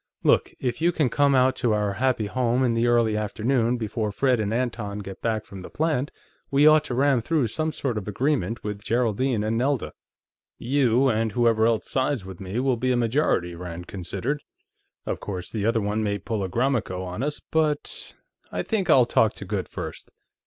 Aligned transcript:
Look; 0.23 0.51
if 0.59 0.81
you 0.81 0.91
come 0.91 1.35
out 1.35 1.55
to 1.57 1.73
our 1.73 1.93
happy 1.93 2.25
home 2.25 2.63
in 2.63 2.73
the 2.73 2.87
early 2.87 3.15
afternoon, 3.15 3.77
before 3.77 4.11
Fred 4.11 4.39
and 4.39 4.51
Anton 4.51 4.97
get 4.97 5.21
back 5.21 5.45
from 5.45 5.61
the 5.61 5.69
plant, 5.69 6.09
we 6.49 6.65
ought 6.65 6.83
to 6.85 6.95
ram 6.95 7.21
through 7.21 7.45
some 7.49 7.71
sort 7.71 7.99
of 7.99 8.07
agreement 8.07 8.63
with 8.63 8.81
Geraldine 8.83 9.43
and 9.43 9.59
Nelda." 9.59 9.93
"You 10.57 11.07
and 11.07 11.33
whoever 11.33 11.67
else 11.67 11.87
sides 11.87 12.25
with 12.25 12.39
me 12.39 12.59
will 12.59 12.77
be 12.77 12.91
a 12.91 12.97
majority," 12.97 13.53
Rand 13.53 13.85
considered. 13.85 14.41
"Of 15.05 15.19
course, 15.19 15.51
the 15.51 15.67
other 15.67 15.81
one 15.81 16.01
may 16.01 16.17
pull 16.17 16.43
a 16.43 16.49
Gromyko 16.49 17.03
on 17.03 17.21
us, 17.21 17.39
but... 17.39 18.15
I 18.51 18.63
think 18.63 18.89
I'll 18.89 19.05
talk 19.05 19.33
to 19.33 19.45
Goode, 19.45 19.69
first." 19.69 20.09